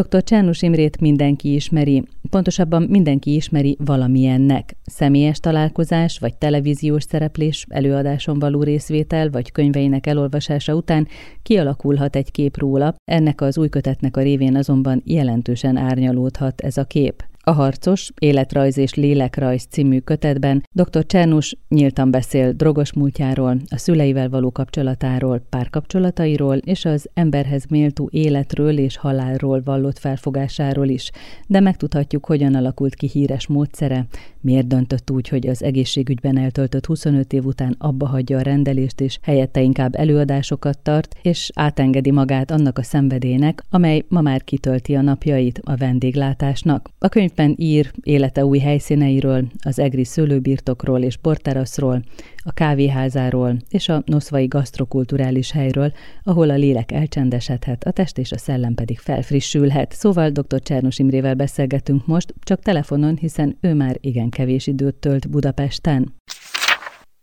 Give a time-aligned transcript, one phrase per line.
[0.00, 0.22] Dr.
[0.22, 4.76] Csernus Imrét mindenki ismeri, pontosabban mindenki ismeri valamilyennek.
[4.84, 11.08] Személyes találkozás, vagy televíziós szereplés, előadáson való részvétel, vagy könyveinek elolvasása után
[11.42, 16.84] kialakulhat egy kép róla, ennek az új kötetnek a révén azonban jelentősen árnyalódhat ez a
[16.84, 17.29] kép.
[17.50, 21.06] A Harcos, Életrajz és Lélekrajz című kötetben dr.
[21.06, 28.78] Csernus nyíltan beszél drogos múltjáról, a szüleivel való kapcsolatáról, párkapcsolatairól és az emberhez méltó életről
[28.78, 31.10] és halálról vallott felfogásáról is,
[31.46, 34.06] de megtudhatjuk, hogyan alakult ki híres módszere,
[34.40, 39.18] miért döntött úgy, hogy az egészségügyben eltöltött 25 év után abba hagyja a rendelést, és
[39.22, 45.00] helyette inkább előadásokat tart, és átengedi magát annak a szenvedélynek, amely ma már kitölti a
[45.00, 46.90] napjait a vendéglátásnak.
[46.98, 52.02] A könyv könyvben ír élete új helyszíneiről, az egri szőlőbirtokról és porteraszról,
[52.44, 58.38] a kávéházáról és a noszvai gasztrokulturális helyről, ahol a lélek elcsendesedhet, a test és a
[58.38, 59.92] szellem pedig felfrissülhet.
[59.92, 60.60] Szóval dr.
[60.60, 66.14] Csernus Imrével beszélgetünk most, csak telefonon, hiszen ő már igen kevés időt tölt Budapesten.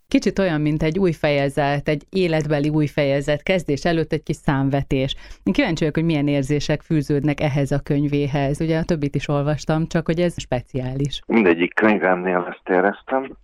[0.07, 5.15] Kicsit olyan, mint egy új fejezet, egy életbeli új fejezet, kezdés előtt egy kis számvetés.
[5.43, 8.61] Én kíváncsi vagyok, hogy milyen érzések fűződnek ehhez a könyvéhez.
[8.61, 11.21] Ugye a többit is olvastam, csak hogy ez speciális.
[11.27, 13.37] Mindegyik könyvemnél ezt éreztem,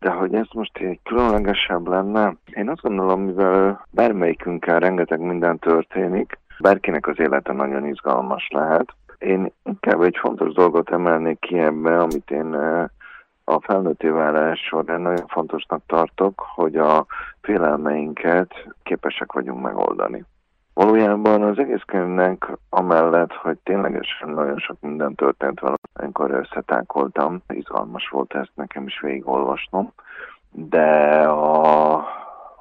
[0.00, 6.38] de hogy ez most egy különlegesebb lenne, én azt gondolom, mivel bármelyikünkkel rengeteg minden történik,
[6.58, 8.94] bárkinek az élete nagyon izgalmas lehet.
[9.18, 12.84] Én inkább egy fontos dolgot emelnék ki ebbe, amit én eh,
[13.44, 17.06] a felnőtté válás során nagyon fontosnak tartok, hogy a
[17.40, 20.24] félelmeinket képesek vagyunk megoldani.
[20.78, 28.08] Valójában az egész könyvnek amellett, hogy ténylegesen nagyon sok minden történt vele, amikor összetákoltam, izgalmas
[28.08, 29.92] volt ezt nekem is végigolvasnom,
[30.50, 31.96] de a,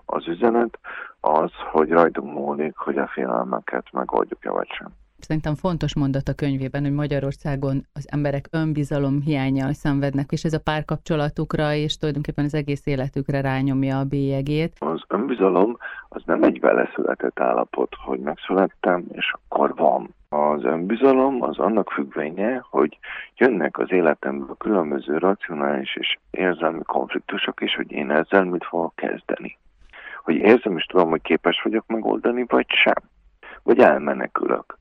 [0.05, 0.79] az üzenet
[1.19, 4.87] az, hogy rajtunk múlik, hogy a félelmeket megoldjuk-e vagy sem.
[5.19, 10.59] Szerintem fontos mondat a könyvében, hogy Magyarországon az emberek önbizalom hiányjal szenvednek, és ez a
[10.59, 14.75] párkapcsolatukra és tulajdonképpen az egész életükre rányomja a bélyegét.
[14.80, 15.77] Az önbizalom
[16.09, 20.15] az nem egy beleszületett állapot, hogy megszülettem, és akkor van.
[20.30, 22.97] Az önbizalom az annak függvénye, hogy
[23.36, 29.58] jönnek az életemből különböző racionális és érzelmi konfliktusok, és hogy én ezzel mit fogok kezdeni.
[30.23, 33.03] Hogy érzem és tudom, hogy képes vagyok megoldani, vagy sem.
[33.63, 34.77] Vagy elmenekülök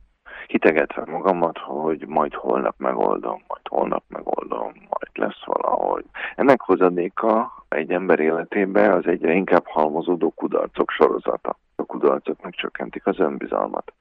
[0.48, 6.04] hitegetve magamat, hogy majd holnap megoldom, majd holnap megoldom, majd lesz valahogy.
[6.36, 11.58] Ennek hozadéka egy ember életében az egyre inkább halmozódó kudarcok sorozata.
[11.76, 13.92] A kudarcok megcsökkentik az önbizalmat.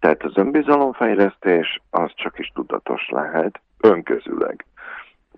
[0.00, 4.65] Tehát az önbizalomfejlesztés az csak is tudatos lehet, önközüleg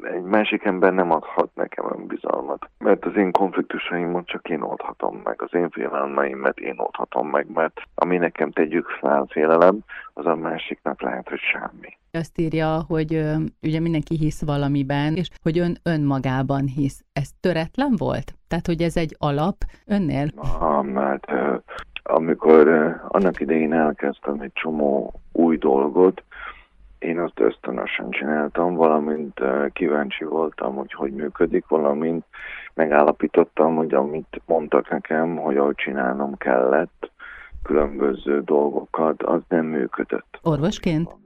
[0.02, 5.42] egy másik ember nem adhat nekem önbizalmat, mert az én konfliktusaimat csak én oldhatom meg,
[5.42, 9.78] az én félelmeimet én oldhatom meg, mert ami nekem tegyük fel félelem,
[10.14, 11.96] az a másiknak lehet, hogy semmi.
[12.12, 17.04] Azt írja, hogy ö, ugye mindenki hisz valamiben, és hogy ön önmagában hisz.
[17.12, 18.34] Ez töretlen volt?
[18.48, 20.28] Tehát, hogy ez egy alap önnél?
[20.36, 21.56] Ah, mert ö,
[22.02, 26.22] amikor ö, annak idején elkezdtem egy csomó új dolgot,
[26.98, 29.40] én azt ösztönösen csináltam, valamint
[29.72, 32.24] kíváncsi voltam, hogy hogy működik, valamint
[32.74, 37.10] megállapítottam, hogy amit mondtak nekem, hogy ahogy csinálnom kellett,
[37.62, 40.38] különböző dolgokat, az nem működött.
[40.42, 41.16] Orvosként?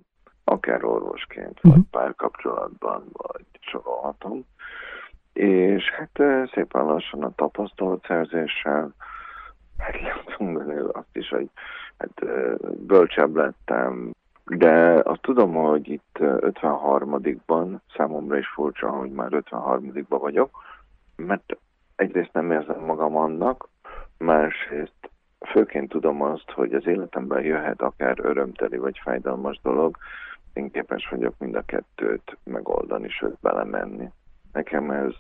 [0.45, 1.87] Akár orvosként, vagy uh-huh.
[1.91, 4.45] párkapcsolatban, vagy sorolhatom.
[5.33, 6.23] És hát
[6.53, 8.95] szépen lassan a tapasztalatszerzéssel
[9.79, 10.01] hát
[10.67, 11.51] lehet azt is, hogy
[11.99, 12.25] hát
[12.87, 14.13] bölcsebb lettem,
[14.45, 20.51] de azt tudom, hogy itt 53-ban, számomra is furcsa, hogy már 53-ban vagyok,
[21.17, 21.57] mert
[21.97, 23.69] egyrészt nem érzem magam annak,
[24.19, 25.11] másrészt
[25.47, 29.97] főként tudom azt, hogy az életemben jöhet akár örömteli vagy fájdalmas dolog,
[30.53, 34.11] én képes vagyok mind a kettőt megoldani, sőt belemenni.
[34.53, 35.15] Nekem ez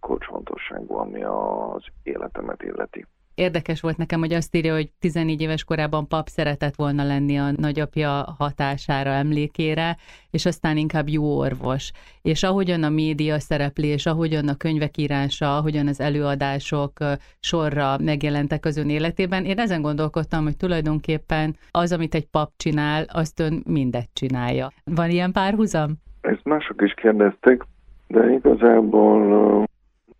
[0.00, 3.06] kulcsfontosságú, ami az életemet illeti.
[3.36, 7.50] Érdekes volt nekem, hogy azt írja, hogy 14 éves korában pap szeretett volna lenni a
[7.56, 9.96] nagyapja hatására, emlékére,
[10.30, 11.92] és aztán inkább jó orvos.
[12.22, 16.92] És ahogyan a média szereplés, ahogyan a könyvek írása, ahogyan az előadások
[17.40, 23.04] sorra megjelentek az ön életében, én ezen gondolkodtam, hogy tulajdonképpen az, amit egy pap csinál,
[23.12, 24.72] azt ön mindet csinálja.
[24.84, 25.92] Van ilyen párhuzam?
[26.20, 27.62] Ezt mások is kérdezték,
[28.06, 29.64] de igazából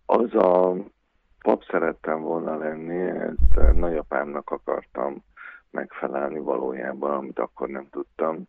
[0.06, 0.76] az a
[1.46, 5.24] pap szerettem volna lenni, ezt nagyapámnak akartam
[5.70, 8.42] megfelelni valójában, amit akkor nem tudtam.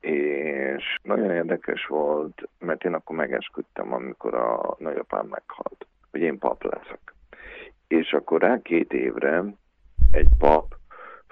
[0.00, 6.62] És nagyon érdekes volt, mert én akkor megesküdtem, amikor a nagyapám meghalt, hogy én pap
[6.62, 7.14] leszek.
[7.88, 9.44] És akkor rá két évre
[10.10, 10.74] egy pap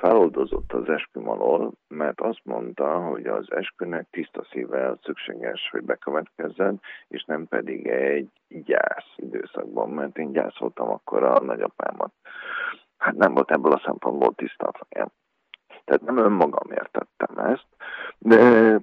[0.00, 7.24] feloldozott az eskümalól, mert azt mondta, hogy az eskünek tiszta szívvel szükséges, hogy bekövetkezzen, és
[7.24, 12.12] nem pedig egy gyász időszakban, mert én gyászoltam akkor a nagyapámat.
[12.98, 15.08] Hát nem volt ebből a szempontból tiszta a fejem.
[15.84, 17.66] Tehát nem önmagam értettem ezt,
[18.18, 18.78] de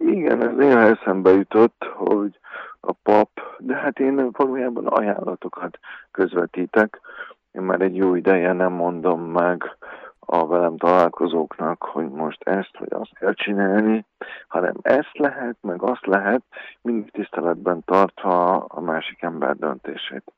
[0.00, 2.38] igen, ez néha eszembe jutott, hogy
[2.80, 5.78] a pap, de hát én valójában ajánlatokat
[6.10, 7.00] közvetítek.
[7.52, 9.76] Én már egy jó ideje nem mondom meg
[10.26, 14.06] a velem találkozóknak, hogy most ezt vagy azt kell csinálni,
[14.48, 16.42] hanem ezt lehet, meg azt lehet,
[16.82, 20.32] mindig tiszteletben tartva a másik ember döntését.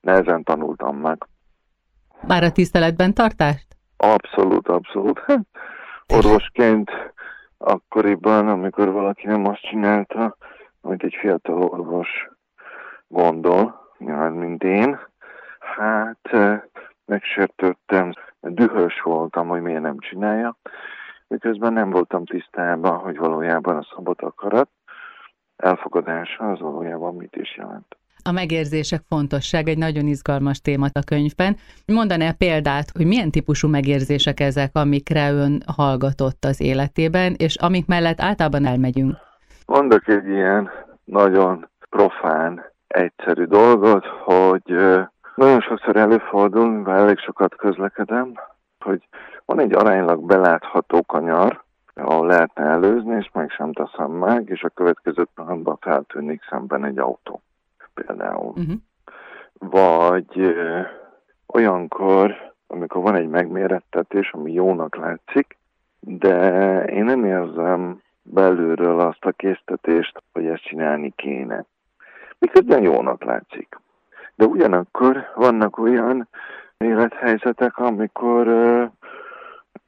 [0.00, 1.26] Nehezen tanultam meg.
[2.26, 3.66] Már a tiszteletben tartást?
[3.96, 5.24] Abszolút, abszolút.
[6.16, 6.90] Orvosként
[7.58, 10.36] akkoriban, amikor valaki nem azt csinálta,
[10.80, 12.08] amit egy fiatal orvos
[13.08, 14.98] gondol, nyilván, mint én,
[15.58, 16.30] hát
[17.06, 20.56] megsértődtem, dühös voltam, hogy miért nem csinálja,
[21.28, 24.68] miközben nem voltam tisztában, hogy valójában a szabad akarat
[25.56, 27.96] elfogadása az valójában mit is jelent.
[28.22, 31.56] A megérzések fontosság egy nagyon izgalmas téma a könyvben.
[31.86, 38.20] Mondaná példát, hogy milyen típusú megérzések ezek, amikre ön hallgatott az életében, és amik mellett
[38.20, 39.16] általában elmegyünk?
[39.66, 40.70] Mondok egy ilyen
[41.04, 44.74] nagyon profán, egyszerű dolgot, hogy
[45.36, 48.32] nagyon sokszor előfordul, mivel elég sokat közlekedem,
[48.78, 49.08] hogy
[49.44, 54.68] van egy aránylag belátható kanyar, ahol lehetne előzni, és meg sem teszem meg, és a
[54.68, 57.42] következő pillanatban feltűnik szemben egy autó
[57.94, 58.48] például.
[58.48, 58.74] Uh-huh.
[59.58, 60.80] Vagy ö,
[61.46, 65.56] olyankor, amikor van egy megmérettetés, ami jónak látszik,
[66.00, 71.64] de én nem érzem belülről azt a késztetést, hogy ezt csinálni kéne.
[72.38, 73.80] Miközben jónak látszik.
[74.36, 76.28] De ugyanakkor vannak olyan
[76.76, 78.46] élethelyzetek, amikor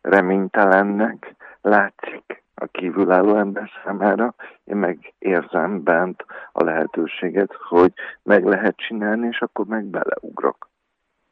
[0.00, 4.34] reménytelennek látszik a kívülálló ember számára.
[4.64, 7.92] Én meg érzem bent a lehetőséget, hogy
[8.22, 10.68] meg lehet csinálni, és akkor meg beleugrok.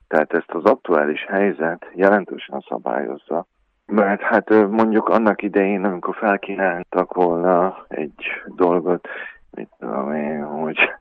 [0.09, 3.47] Tehát ezt az aktuális helyzet jelentősen szabályozza,
[3.87, 9.09] mert hát mondjuk annak idején, amikor felkínáltak volna egy dolgot,
[9.51, 10.96] mit tudom én, hogy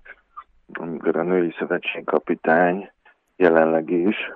[0.77, 2.91] amikor a női szövetség kapitány
[3.35, 4.31] jelenleg is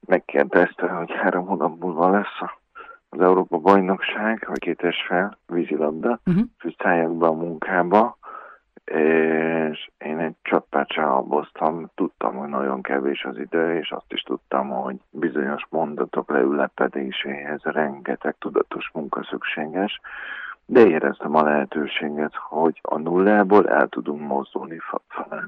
[0.00, 2.40] megkérdezte, hogy három hónap múlva lesz
[3.08, 6.44] az Európa bajnokság, vagy két es fel, vízilabda, uh-huh.
[6.62, 8.16] és szálljak be a munkába,
[8.84, 14.68] és én egy csatpát csalboztam, tudtam, hogy nagyon kevés az idő, és azt is tudtam,
[14.68, 20.00] hogy bizonyos mondatok leülepedéséhez rengeteg tudatos munka szükséges,
[20.66, 24.78] de éreztem a lehetőséget, hogy a nullából el tudunk mozdulni
[25.08, 25.40] felé.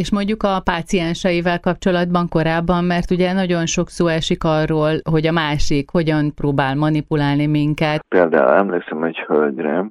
[0.00, 5.32] És mondjuk a pácienseivel kapcsolatban korábban, mert ugye nagyon sok szó esik arról, hogy a
[5.32, 8.04] másik hogyan próbál manipulálni minket.
[8.08, 9.84] Például emlékszem egy hölgyre,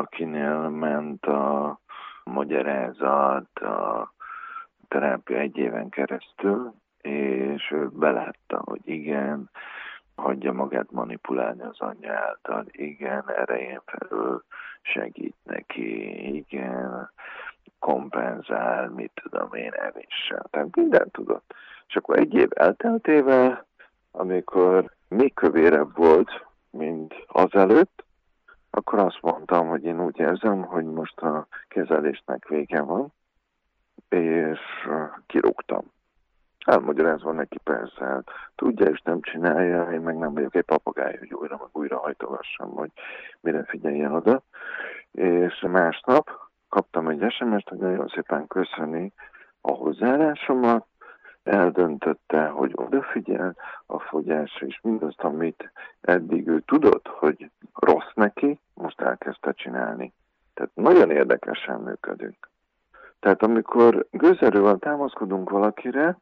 [0.00, 1.80] akinél ment a
[2.24, 4.12] magyarázat, a
[4.88, 9.50] terápia egy éven keresztül, és ő belátta, hogy igen,
[10.14, 14.44] hagyja magát manipulálni az anyja által, igen, erején felül
[14.82, 17.10] segít neki, igen,
[17.82, 20.46] kompenzál, mit tudom én, evéssel.
[20.50, 21.54] Tehát mindent tudott.
[21.88, 23.66] És akkor egy év elteltével,
[24.10, 28.04] amikor még kövérebb volt, mint azelőtt,
[28.70, 33.12] akkor azt mondtam, hogy én úgy érzem, hogy most a kezelésnek vége van,
[34.08, 34.60] és
[35.26, 35.90] kirúgtam.
[36.64, 41.34] Elmagyarázva neki persze, hát tudja és nem csinálja, én meg nem vagyok egy papagáj, hogy
[41.34, 42.90] újra meg újra hajtogassam, hogy
[43.40, 44.42] mire figyeljen oda.
[45.12, 49.12] És másnap kaptam egy SMS-t, hogy nagyon szépen köszöni
[49.60, 50.86] a hozzáállásomat,
[51.42, 59.00] eldöntötte, hogy odafigyel a fogyásra, és mindazt, amit eddig ő tudott, hogy rossz neki, most
[59.00, 60.12] elkezdte csinálni.
[60.54, 62.48] Tehát nagyon érdekesen működünk.
[63.20, 66.18] Tehát amikor gőzerővel támaszkodunk valakire,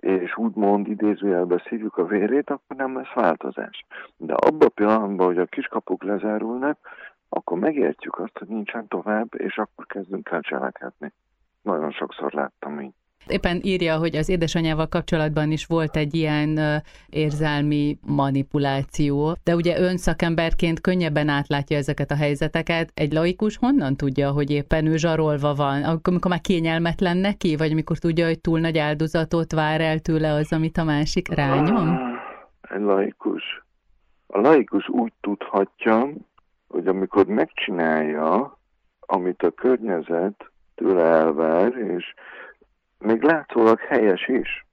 [0.00, 3.86] és úgymond idézőjelbe szívjuk a vérét, akkor nem lesz változás.
[4.16, 6.78] De abban a pillanatban, hogy a kiskapuk lezárulnak,
[7.32, 11.12] akkor megértjük azt, hogy nincsen tovább, és akkor kezdünk el cselekedni.
[11.62, 12.92] Nagyon sokszor láttam így.
[13.26, 16.58] Éppen írja, hogy az édesanyával kapcsolatban is volt egy ilyen
[17.08, 22.90] érzelmi manipuláció, de ugye ön szakemberként könnyebben átlátja ezeket a helyzeteket.
[22.94, 25.82] Egy laikus honnan tudja, hogy éppen ő zsarolva van?
[25.82, 30.52] Amikor már kényelmetlen neki, vagy amikor tudja, hogy túl nagy áldozatot vár el tőle az,
[30.52, 31.98] amit a másik rányom?
[32.60, 33.64] Egy laikus.
[34.26, 36.08] A laikus úgy tudhatja,
[36.70, 38.58] hogy amikor megcsinálja,
[39.00, 42.14] amit a környezet tőle elvár, és
[42.98, 44.66] még látszólag helyes is,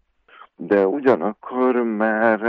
[0.56, 2.40] de ugyanakkor már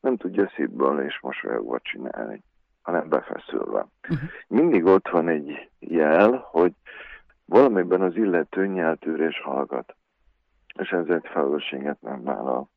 [0.00, 2.42] nem tudja szívből és mosolyogva csinálni,
[2.82, 3.86] hanem befeszülve.
[4.02, 4.28] Uh-huh.
[4.46, 6.72] Mindig ott van egy jel, hogy
[7.44, 9.94] valamiben az illető nyeltűrés hallgat,
[10.78, 12.68] és ezért felelősséget nem vállal.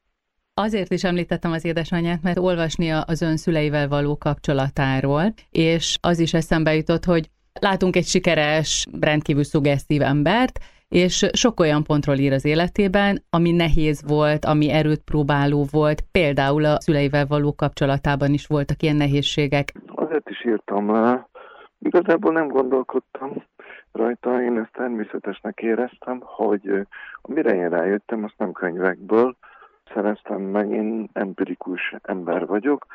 [0.53, 6.34] Azért is említettem az édesanyját, mert olvasni az ön szüleivel való kapcsolatáról, és az is
[6.34, 7.29] eszembe jutott, hogy
[7.60, 14.03] látunk egy sikeres, rendkívül szuggesztív embert, és sok olyan pontról ír az életében, ami nehéz
[14.08, 19.74] volt, ami erőt próbáló volt, például a szüleivel való kapcsolatában is voltak ilyen nehézségek.
[19.96, 21.29] Azért is írtam le,
[21.79, 23.44] igazából nem gondolkodtam
[23.91, 26.88] rajta, én ezt természetesnek éreztem, hogy
[27.22, 29.36] amire én rájöttem, azt nem könyvekből,
[29.93, 32.86] szereztem meg, én empirikus ember vagyok,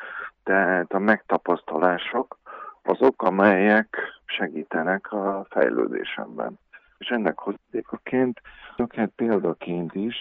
[0.43, 2.37] tehát a megtapasztalások
[2.83, 6.59] azok, amelyek segítenek a fejlődésemben.
[6.97, 8.41] És ennek hozzátékaként,
[8.77, 10.15] akár példaként is,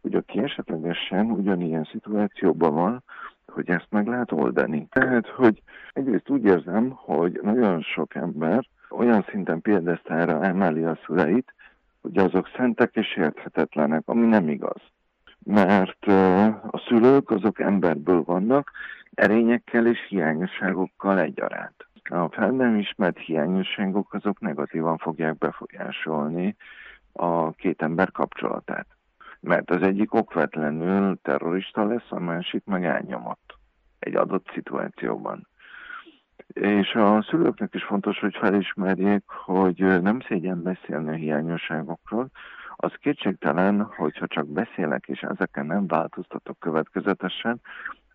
[0.00, 3.02] hogy aki esetlegesen ugyanilyen szituációban van,
[3.46, 4.86] hogy ezt meg lehet oldani.
[4.90, 11.54] Tehát, hogy egyrészt úgy érzem, hogy nagyon sok ember olyan szinten példesztára emeli a szüleit,
[12.00, 14.80] hogy azok szentek és érthetetlenek, ami nem igaz
[15.44, 16.06] mert
[16.70, 18.70] a szülők azok emberből vannak,
[19.14, 21.86] erényekkel és hiányosságokkal egyaránt.
[22.10, 26.56] A fel nem ismert hiányosságok azok negatívan fogják befolyásolni
[27.12, 28.86] a két ember kapcsolatát.
[29.40, 33.58] Mert az egyik okvetlenül terrorista lesz, a másik meg elnyomott
[33.98, 35.48] egy adott szituációban.
[36.46, 42.28] És a szülőknek is fontos, hogy felismerjék, hogy nem szégyen beszélni a hiányosságokról,
[42.80, 47.60] az kétségtelen, hogyha csak beszélek és ezeken nem változtatok következetesen,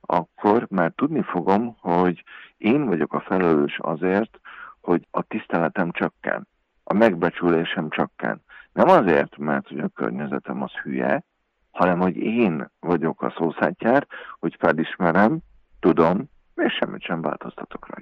[0.02, 2.24] akkor már tudni fogom, hogy
[2.58, 4.40] én vagyok a felelős azért,
[4.82, 6.48] hogy a tiszteletem csökken,
[6.84, 8.42] a megbecsülésem csökken.
[8.74, 11.24] Nem azért, mert hogy a környezetem az hülye,
[11.72, 14.08] hanem hogy én vagyok a szószátjár,
[14.40, 15.40] hogy felismerem,
[15.80, 17.93] tudom, és semmit sem változtatok rajta.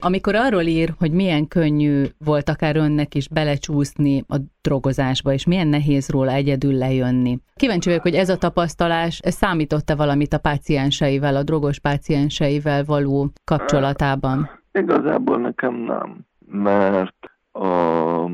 [0.00, 5.66] Amikor arról ír, hogy milyen könnyű volt akár önnek is belecsúszni a drogozásba, és milyen
[5.66, 7.38] nehéz róla egyedül lejönni.
[7.54, 13.28] Kíváncsi vagyok, hogy ez a tapasztalás ez számított-e valamit a pácienseivel, a drogos pácienseivel való
[13.44, 14.50] kapcsolatában?
[14.72, 18.30] Igazából nekem nem, mert a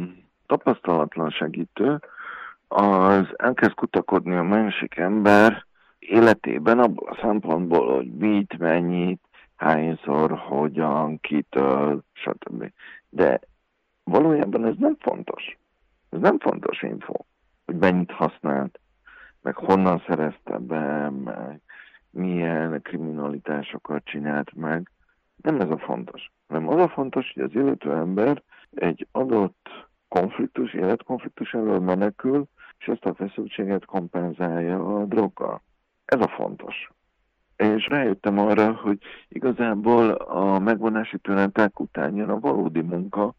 [0.47, 2.01] tapasztalatlan segítő
[2.69, 5.67] az elkezd kutakodni a másik ember
[5.99, 9.26] életében abból a szempontból, hogy mit, mennyit,
[9.57, 12.73] hányszor, hogyan, kitől, stb.
[13.09, 13.41] De
[14.05, 15.59] valójában ez nem fontos.
[16.11, 17.15] Ez nem fontos info,
[17.65, 18.81] hogy mennyit használt,
[19.43, 21.61] meg honnan szerezte be, meg
[22.11, 24.91] milyen kriminalitásokat csinált meg.
[25.37, 26.31] Nem ez a fontos.
[26.47, 29.69] Nem az a fontos, hogy az illető ember egy adott
[30.09, 32.47] konfliktus, életkonfliktus elől menekül,
[32.79, 35.63] és ezt a feszültséget kompenzálja a droggal.
[36.05, 36.91] Ez a fontos
[37.57, 38.99] és rájöttem arra, hogy
[39.29, 43.35] igazából a megvonási tünetek után a valódi munka,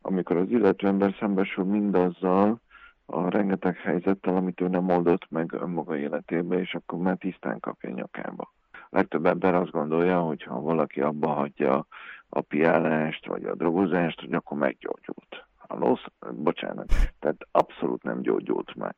[0.00, 2.60] amikor az illető ember szembesül mindazzal,
[3.06, 7.90] a rengeteg helyzettel, amit ő nem oldott meg önmaga életébe, és akkor már tisztán kapja
[7.90, 8.52] nyakába.
[8.72, 11.86] A legtöbb ember azt gondolja, hogy ha valaki abba hagyja
[12.28, 15.46] a piálást, vagy a drogozást, hogy akkor meggyógyult.
[15.56, 16.04] Hallósz?
[16.30, 16.92] Bocsánat.
[17.18, 18.94] Tehát abszolút nem gyógyult meg.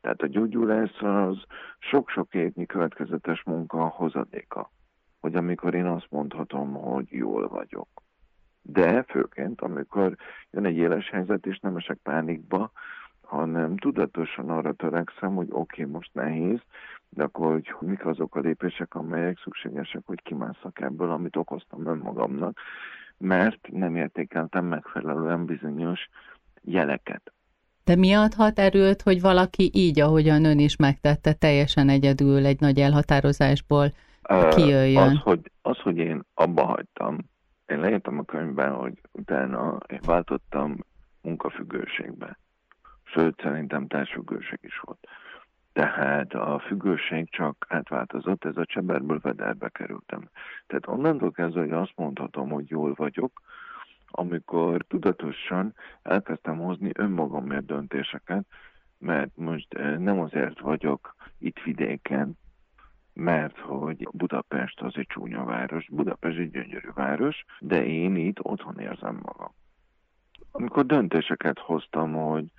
[0.00, 1.36] Tehát a gyógyulás az
[1.78, 4.70] sok-sok évnyi következetes munka hozadéka,
[5.20, 7.88] hogy amikor én azt mondhatom, hogy jól vagyok.
[8.62, 10.16] De főként, amikor
[10.50, 12.70] jön egy éles helyzet, és nem esek pánikba,
[13.22, 16.60] hanem tudatosan arra törekszem, hogy oké, okay, most nehéz,
[17.08, 22.60] de akkor hogy mik azok a lépések, amelyek szükségesek, hogy kimásszak ebből, amit okoztam önmagamnak,
[23.18, 26.08] mert nem értékeltem megfelelően bizonyos
[26.62, 27.32] jeleket.
[27.88, 32.78] De mi adhat erőt, hogy valaki így, ahogyan ön is megtette, teljesen egyedül egy nagy
[32.78, 33.92] elhatározásból
[34.50, 35.08] kijöjjön?
[35.08, 37.18] Az, hogy, az, hogy én abba hagytam,
[37.66, 40.84] én leírtam a könyvben, hogy utána én váltottam
[41.22, 42.38] munkafüggőségbe.
[43.04, 45.08] Sőt, szerintem társfüggőség is volt.
[45.72, 50.28] Tehát a függőség csak átváltozott, ez a cseberből vederbe kerültem.
[50.66, 53.40] Tehát onnantól kezdve, hogy azt mondhatom, hogy jól vagyok,
[54.18, 58.46] amikor tudatosan elkezdtem hozni önmagamért döntéseket,
[58.98, 62.38] mert most eh, nem azért vagyok itt vidéken,
[63.12, 68.78] mert hogy Budapest az egy csúnya város, Budapest egy gyönyörű város, de én itt otthon
[68.78, 69.54] érzem magam.
[70.50, 72.52] Amikor döntéseket hoztam, hogy,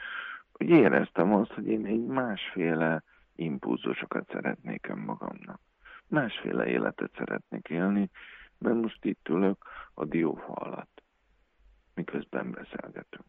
[0.52, 3.04] hogy éreztem azt, hogy én egy másféle
[3.36, 5.60] impulzusokat szeretnék önmagamnak.
[6.08, 8.10] Másféle életet szeretnék élni,
[8.58, 10.99] mert most itt ülök a diófa alatt
[12.00, 13.26] miközben beszélgetünk.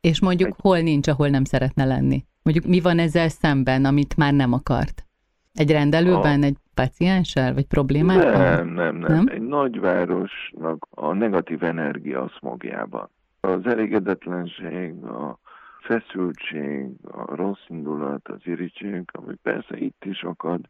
[0.00, 0.54] És mondjuk Egy...
[0.62, 2.24] hol nincs, ahol nem szeretne lenni?
[2.42, 5.04] Mondjuk mi van ezzel szemben, amit már nem akart?
[5.52, 6.44] Egy rendelőben, a...
[6.44, 8.54] egy pacienssel, vagy problémával?
[8.54, 9.26] Nem, nem, nem, nem.
[9.28, 13.08] Egy nagyvárosnak a negatív energia szmogjában.
[13.40, 15.38] Az elégedetlenség, a
[15.80, 20.60] feszültség, a rossz indulat, az irítség, ami persze itt is akad,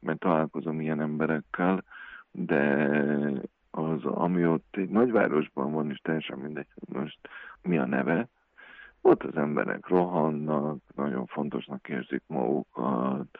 [0.00, 1.84] mert találkozom ilyen emberekkel,
[2.30, 2.62] de
[3.78, 7.18] az, ami ott egy nagyvárosban van, és teljesen mindegy, hogy most
[7.62, 8.28] mi a neve,
[9.00, 13.38] ott az emberek rohannak, nagyon fontosnak érzik magukat,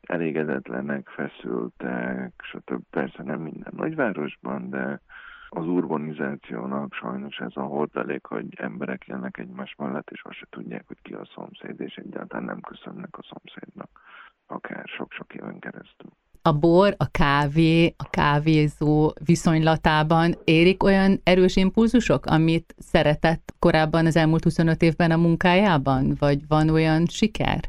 [0.00, 2.82] elégedetlenek, feszültek, stb.
[2.90, 5.00] Persze nem minden nagyvárosban, de
[5.48, 10.84] az urbanizációnak sajnos ez a hordalék, hogy emberek élnek egymás mellett, és azt se tudják,
[10.86, 14.00] hogy ki a szomszéd, és egyáltalán nem köszönnek a szomszédnak,
[14.46, 16.10] akár sok-sok éven keresztül.
[16.44, 24.16] A bor, a kávé, a kávézó viszonylatában érik olyan erős impulzusok, amit szeretett korábban az
[24.16, 26.14] elmúlt 25 évben a munkájában?
[26.18, 27.60] Vagy van olyan siker?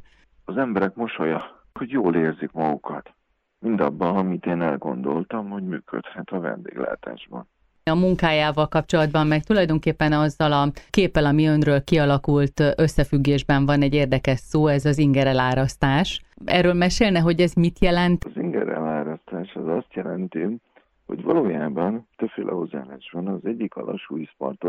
[0.46, 3.14] Az emberek mosolya, hogy jól érzik magukat.
[3.60, 7.48] Mindabban, amit én elgondoltam, hogy működhet a vendéglátásban
[7.90, 14.40] a munkájával kapcsolatban, meg tulajdonképpen azzal a képpel, ami önről kialakult összefüggésben van egy érdekes
[14.40, 16.22] szó, ez az ingerelárasztás.
[16.46, 18.24] Erről mesélne, hogy ez mit jelent?
[18.24, 20.60] Az ingerelárasztás az azt jelenti,
[21.06, 23.28] hogy valójában többféle hozzáállás van.
[23.28, 24.18] Az egyik a lassú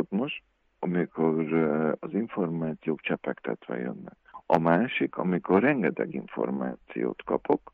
[0.08, 0.42] most,
[0.78, 1.52] amikor
[2.00, 4.16] az információk csepegtetve jönnek.
[4.46, 7.72] A másik, amikor rengeteg információt kapok,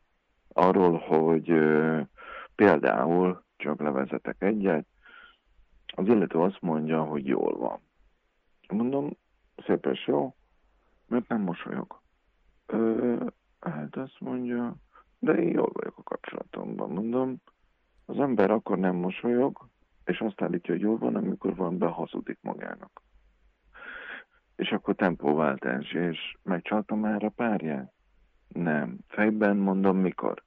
[0.53, 1.53] arról, hogy
[2.55, 4.87] például, csak levezetek egyet,
[5.97, 7.81] az illető azt mondja, hogy jól van.
[8.69, 9.17] Mondom,
[9.67, 10.35] szépen jó,
[11.07, 12.01] mert nem mosolyog.
[12.67, 13.17] Ö,
[13.61, 14.75] hát azt mondja,
[15.19, 16.91] de én jól vagyok a kapcsolatomban.
[16.91, 17.37] Mondom,
[18.07, 19.69] az ember akkor nem mosolyog,
[20.05, 23.03] és azt állítja, hogy jól van, amikor van behazudik magának.
[24.57, 27.93] És akkor tempóváltás, és megcsalta már a párját?
[28.49, 28.99] Nem.
[29.09, 30.43] Fejben mondom, mikor?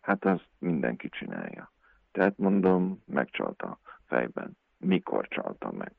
[0.00, 1.72] Hát azt mindenki csinálja.
[2.12, 5.92] Tehát mondom, megcsalta fejben mikor csalta meg.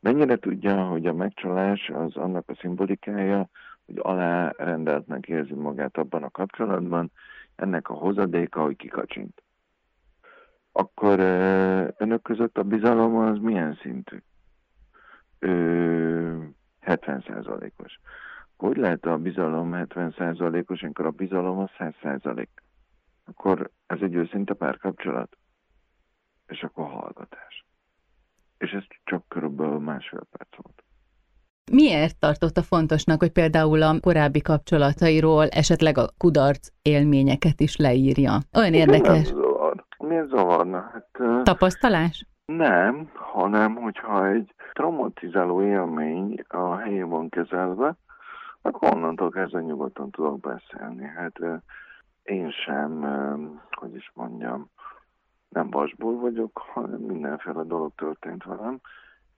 [0.00, 3.48] Mennyire tudja, hogy a megcsalás az annak a szimbolikája,
[3.86, 7.10] hogy alárendeltnek érzi magát abban a kapcsolatban,
[7.56, 9.42] ennek a hozadéka, hogy kikacsint.
[10.72, 11.18] Akkor
[11.96, 14.22] önök között a bizalom az milyen szintű?
[15.40, 18.00] 70%-os.
[18.56, 22.46] Hogy lehet a bizalom 70%-os, amikor a bizalom a 100%?
[23.24, 25.36] Akkor ez egy őszinte párkapcsolat?
[26.46, 27.64] És akkor hallgatás
[28.60, 30.84] és ez csak körülbelül másfél perc volt.
[31.72, 38.38] Miért tartotta fontosnak, hogy például a korábbi kapcsolatairól esetleg a kudarc élményeket is leírja?
[38.56, 39.30] Olyan érdekes.
[39.30, 39.84] Nem zavar.
[39.98, 40.90] Miért zavarna?
[40.92, 42.26] Hát, Tapasztalás?
[42.46, 47.96] Nem, hanem hogyha egy traumatizáló élmény a helyén van kezelve,
[48.62, 51.06] akkor onnantól kezdve nyugodtan tudok beszélni.
[51.06, 51.62] Hát
[52.22, 53.04] én sem,
[53.70, 54.70] hogy is mondjam,
[55.50, 58.80] nem vasból vagyok, hanem mindenféle dolog történt velem,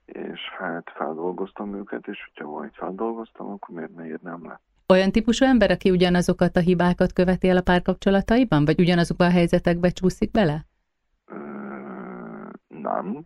[0.05, 4.61] és hát feldolgoztam őket, és hogyha valamit feldolgoztam, akkor miért ne írnám le?
[4.87, 9.89] Olyan típusú ember, aki ugyanazokat a hibákat követi el a párkapcsolataiban, vagy ugyanazokban a helyzetekbe
[9.89, 10.65] csúszik bele?
[11.25, 11.35] Ö,
[12.67, 13.23] nem.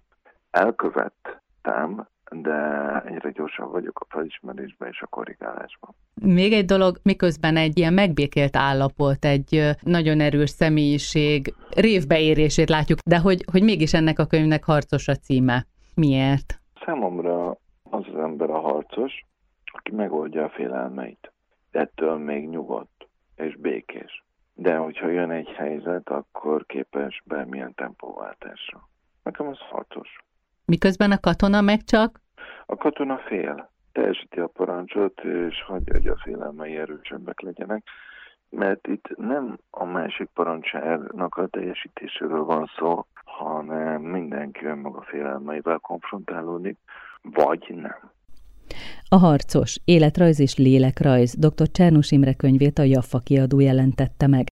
[0.50, 5.96] Elkövettem, de egyre gyorsabb vagyok a felismerésben és a korrigálásban.
[6.22, 13.20] Még egy dolog, miközben egy ilyen megbékélt állapot, egy nagyon erős személyiség révbeérését látjuk, de
[13.20, 15.66] hogy, hogy mégis ennek a könyvnek harcos a címe.
[15.96, 16.60] Miért?
[16.86, 17.50] Számomra
[17.90, 19.26] az az ember a harcos,
[19.66, 21.32] aki megoldja a félelmeit.
[21.72, 24.26] Ettől még nyugodt és békés.
[24.54, 28.90] De hogyha jön egy helyzet, akkor képes bármilyen tempóváltásra.
[29.24, 30.18] Nekem az harcos.
[30.72, 32.22] Miközben a katona meg csak?
[32.66, 33.72] A katona fél.
[33.92, 37.84] Teljesíti a parancsot, és hagyja, hogy a félelmei erősebbek legyenek.
[38.50, 46.78] Mert itt nem a másik parancsárnak a teljesítéséről van szó, hanem mindenki önmaga félelmeivel konfrontálódik,
[47.22, 48.12] vagy nem.
[49.10, 51.72] A harcos életrajz és lélekrajz dr.
[51.72, 54.48] Csernus Imre könyvét a Jaffa kiadó jelentette meg.